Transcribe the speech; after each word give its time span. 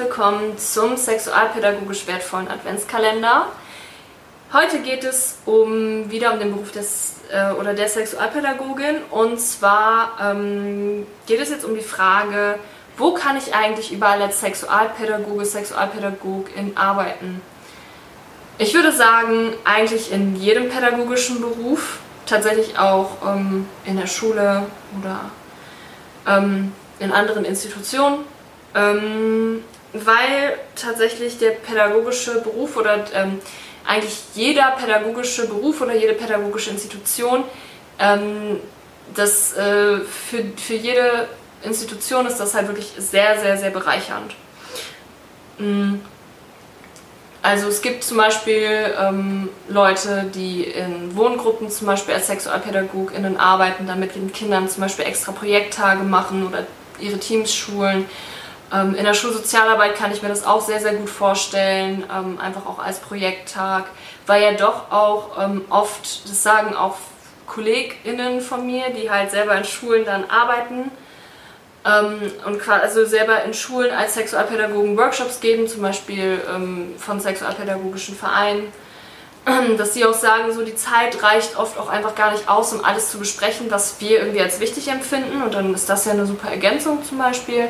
willkommen 0.00 0.56
zum 0.56 0.96
sexualpädagogisch 0.96 2.06
wertvollen 2.06 2.48
Adventskalender. 2.48 3.48
Heute 4.50 4.78
geht 4.78 5.04
es 5.04 5.40
um 5.44 6.10
wieder 6.10 6.32
um 6.32 6.38
den 6.38 6.52
Beruf 6.52 6.72
des 6.72 7.16
äh, 7.30 7.52
oder 7.52 7.74
der 7.74 7.86
Sexualpädagogin 7.86 8.96
und 9.10 9.38
zwar 9.38 10.16
ähm, 10.18 11.06
geht 11.26 11.38
es 11.38 11.50
jetzt 11.50 11.66
um 11.66 11.74
die 11.74 11.82
Frage, 11.82 12.58
wo 12.96 13.12
kann 13.12 13.36
ich 13.36 13.54
eigentlich 13.54 13.92
überall 13.92 14.22
als 14.22 14.40
Sexualpädagoge, 14.40 15.44
Sexualpädagogin 15.44 16.78
arbeiten? 16.78 17.42
Ich 18.56 18.72
würde 18.72 18.92
sagen, 18.92 19.52
eigentlich 19.64 20.10
in 20.10 20.34
jedem 20.34 20.70
pädagogischen 20.70 21.42
Beruf, 21.42 21.98
tatsächlich 22.24 22.78
auch 22.78 23.18
ähm, 23.26 23.68
in 23.84 23.98
der 23.98 24.06
Schule 24.06 24.64
oder 24.98 25.30
ähm, 26.26 26.72
in 26.98 27.12
anderen 27.12 27.44
Institutionen 27.44 28.24
ähm, 28.74 29.62
weil 29.92 30.58
tatsächlich 30.76 31.38
der 31.38 31.50
pädagogische 31.50 32.40
Beruf 32.40 32.76
oder 32.76 33.04
ähm, 33.14 33.40
eigentlich 33.86 34.18
jeder 34.34 34.72
pädagogische 34.72 35.46
Beruf 35.46 35.80
oder 35.80 35.94
jede 35.94 36.14
pädagogische 36.14 36.70
Institution, 36.70 37.44
ähm, 37.98 38.60
das 39.14 39.56
äh, 39.56 40.00
für, 40.00 40.44
für 40.56 40.74
jede 40.74 41.28
Institution 41.62 42.26
ist 42.26 42.38
das 42.38 42.54
halt 42.54 42.68
wirklich 42.68 42.92
sehr, 42.96 43.40
sehr, 43.40 43.56
sehr 43.56 43.70
bereichernd. 43.70 44.34
Mhm. 45.58 46.00
Also 47.42 47.68
es 47.68 47.80
gibt 47.80 48.04
zum 48.04 48.18
Beispiel 48.18 48.94
ähm, 48.98 49.48
Leute, 49.68 50.26
die 50.34 50.64
in 50.64 51.16
Wohngruppen 51.16 51.70
zum 51.70 51.86
Beispiel 51.86 52.14
als 52.14 52.26
SexualpädagogInnen 52.26 53.38
arbeiten, 53.38 53.86
damit 53.86 54.14
mit 54.16 54.34
Kindern 54.34 54.68
zum 54.68 54.82
Beispiel 54.82 55.06
extra 55.06 55.32
Projekttage 55.32 56.02
machen 56.02 56.46
oder 56.46 56.66
ihre 57.00 57.18
Teams 57.18 57.54
schulen. 57.54 58.04
Ähm, 58.72 58.94
in 58.94 59.04
der 59.04 59.14
Schulsozialarbeit 59.14 59.96
kann 59.96 60.12
ich 60.12 60.22
mir 60.22 60.28
das 60.28 60.46
auch 60.46 60.60
sehr, 60.60 60.80
sehr 60.80 60.94
gut 60.94 61.10
vorstellen, 61.10 62.04
ähm, 62.14 62.38
einfach 62.40 62.66
auch 62.66 62.78
als 62.78 63.00
Projekttag, 63.00 63.86
weil 64.26 64.42
ja 64.42 64.52
doch 64.52 64.90
auch 64.90 65.42
ähm, 65.42 65.64
oft, 65.70 66.28
das 66.28 66.42
sagen 66.42 66.74
auch 66.74 66.96
KollegInnen 67.46 68.40
von 68.40 68.64
mir, 68.64 68.90
die 68.90 69.10
halt 69.10 69.30
selber 69.30 69.56
in 69.56 69.64
Schulen 69.64 70.04
dann 70.04 70.30
arbeiten 70.30 70.90
und 71.82 72.68
also 72.68 73.06
selber 73.06 73.42
in 73.42 73.54
Schulen 73.54 73.90
als 73.90 74.12
Sexualpädagogen 74.12 74.98
Workshops 74.98 75.40
geben, 75.40 75.66
zum 75.66 75.80
Beispiel 75.80 76.38
von 76.98 77.20
sexualpädagogischen 77.20 78.14
Vereinen 78.14 78.70
dass 79.78 79.94
sie 79.94 80.04
auch 80.04 80.14
sagen, 80.14 80.52
so 80.52 80.62
die 80.64 80.74
Zeit 80.74 81.22
reicht 81.22 81.56
oft 81.56 81.78
auch 81.78 81.88
einfach 81.88 82.14
gar 82.14 82.32
nicht 82.32 82.48
aus, 82.48 82.72
um 82.72 82.84
alles 82.84 83.10
zu 83.10 83.18
besprechen, 83.18 83.70
was 83.70 84.00
wir 84.00 84.20
irgendwie 84.20 84.40
als 84.40 84.60
wichtig 84.60 84.88
empfinden. 84.88 85.42
Und 85.42 85.54
dann 85.54 85.74
ist 85.74 85.88
das 85.88 86.04
ja 86.04 86.12
eine 86.12 86.26
super 86.26 86.50
Ergänzung 86.50 87.02
zum 87.04 87.18
Beispiel. 87.18 87.68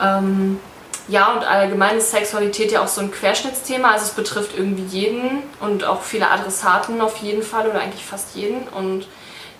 Ähm, 0.00 0.60
ja, 1.08 1.32
und 1.32 1.44
allgemein 1.44 1.98
ist 1.98 2.10
Sexualität 2.10 2.72
ja 2.72 2.82
auch 2.82 2.88
so 2.88 3.00
ein 3.00 3.12
Querschnittsthema. 3.12 3.92
Also 3.92 4.06
es 4.06 4.10
betrifft 4.10 4.56
irgendwie 4.56 4.84
jeden 4.84 5.42
und 5.60 5.84
auch 5.84 6.02
viele 6.02 6.30
Adressaten 6.30 7.00
auf 7.00 7.18
jeden 7.18 7.42
Fall 7.42 7.68
oder 7.68 7.80
eigentlich 7.80 8.04
fast 8.04 8.34
jeden. 8.34 8.66
Und 8.68 9.06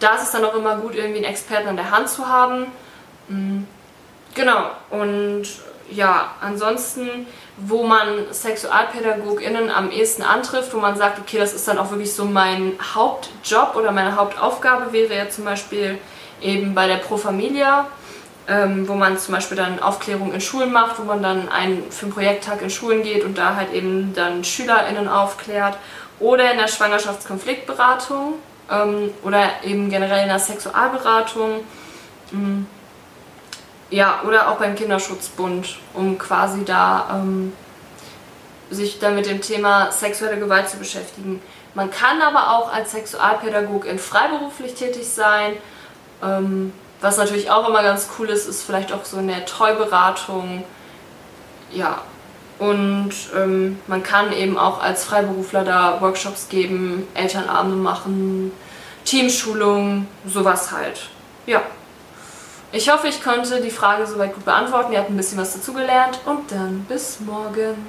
da 0.00 0.14
ist 0.14 0.22
es 0.22 0.30
dann 0.30 0.44
auch 0.44 0.54
immer 0.54 0.76
gut, 0.76 0.94
irgendwie 0.94 1.18
einen 1.18 1.30
Experten 1.30 1.68
an 1.68 1.76
der 1.76 1.90
Hand 1.90 2.08
zu 2.08 2.26
haben. 2.28 2.66
Mhm. 3.28 3.66
Genau. 4.34 4.70
Und 4.90 5.46
ja, 5.90 6.32
ansonsten, 6.40 7.26
wo 7.58 7.84
man 7.84 8.32
SexualpädagogInnen 8.32 9.70
am 9.70 9.90
ehesten 9.90 10.22
antrifft, 10.22 10.72
wo 10.72 10.78
man 10.78 10.96
sagt, 10.96 11.18
okay, 11.18 11.38
das 11.38 11.52
ist 11.52 11.68
dann 11.68 11.78
auch 11.78 11.90
wirklich 11.90 12.14
so 12.14 12.24
mein 12.24 12.72
Hauptjob 12.94 13.76
oder 13.76 13.92
meine 13.92 14.16
Hauptaufgabe, 14.16 14.92
wäre 14.92 15.14
ja 15.14 15.28
zum 15.28 15.44
Beispiel 15.44 15.98
eben 16.40 16.74
bei 16.74 16.86
der 16.86 16.96
Pro 16.96 17.18
Familia 17.18 17.86
ähm, 18.46 18.86
wo 18.86 18.94
man 18.94 19.18
zum 19.18 19.34
Beispiel 19.34 19.56
dann 19.56 19.80
Aufklärung 19.80 20.32
in 20.32 20.40
Schulen 20.40 20.72
macht, 20.72 20.98
wo 20.98 21.04
man 21.04 21.22
dann 21.22 21.48
einen, 21.48 21.90
für 21.90 22.06
einen 22.06 22.14
Projekttag 22.14 22.60
in 22.62 22.70
Schulen 22.70 23.02
geht 23.02 23.24
und 23.24 23.38
da 23.38 23.56
halt 23.56 23.72
eben 23.72 24.12
dann 24.14 24.44
SchülerInnen 24.44 25.08
aufklärt. 25.08 25.78
Oder 26.20 26.52
in 26.52 26.58
der 26.58 26.68
Schwangerschaftskonfliktberatung 26.68 28.34
ähm, 28.70 29.12
oder 29.22 29.50
eben 29.64 29.90
generell 29.90 30.22
in 30.22 30.28
der 30.28 30.38
Sexualberatung. 30.38 31.64
Mhm. 32.30 32.66
Ja, 33.90 34.22
oder 34.26 34.50
auch 34.50 34.56
beim 34.56 34.74
Kinderschutzbund, 34.74 35.76
um 35.94 36.18
quasi 36.18 36.64
da 36.64 37.20
ähm, 37.20 37.52
sich 38.70 38.98
dann 38.98 39.14
mit 39.14 39.26
dem 39.26 39.40
Thema 39.40 39.90
sexuelle 39.90 40.38
Gewalt 40.38 40.68
zu 40.68 40.78
beschäftigen. 40.78 41.40
Man 41.74 41.90
kann 41.90 42.20
aber 42.22 42.50
auch 42.50 42.72
als 42.72 42.92
Sexualpädagogin 42.92 43.98
freiberuflich 43.98 44.74
tätig 44.74 45.08
sein. 45.08 45.54
Ähm, 46.22 46.72
was 47.04 47.18
natürlich 47.18 47.50
auch 47.50 47.68
immer 47.68 47.82
ganz 47.82 48.08
cool 48.18 48.30
ist, 48.30 48.48
ist 48.48 48.62
vielleicht 48.62 48.92
auch 48.92 49.04
so 49.04 49.18
eine 49.18 49.44
Treuberatung. 49.44 50.64
Ja, 51.70 52.00
und 52.58 53.10
ähm, 53.36 53.78
man 53.86 54.02
kann 54.02 54.32
eben 54.32 54.56
auch 54.56 54.82
als 54.82 55.04
Freiberufler 55.04 55.64
da 55.64 56.00
Workshops 56.00 56.48
geben, 56.48 57.06
Elternabende 57.14 57.76
machen, 57.76 58.52
Teamschulungen, 59.04 60.06
sowas 60.26 60.72
halt. 60.72 61.10
Ja. 61.46 61.62
Ich 62.72 62.90
hoffe, 62.90 63.06
ich 63.06 63.22
konnte 63.22 63.60
die 63.60 63.70
Frage 63.70 64.06
soweit 64.06 64.34
gut 64.34 64.44
beantworten. 64.44 64.92
Ihr 64.92 64.98
habt 64.98 65.10
ein 65.10 65.16
bisschen 65.16 65.38
was 65.38 65.52
dazugelernt 65.52 66.20
und 66.24 66.50
dann 66.50 66.84
bis 66.88 67.20
morgen. 67.20 67.86